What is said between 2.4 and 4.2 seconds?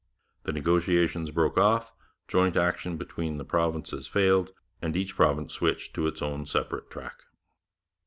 action between the provinces